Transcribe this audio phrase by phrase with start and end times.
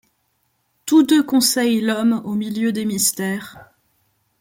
[0.87, 3.69] Tous deux conseillent l'homme au milieu des mystères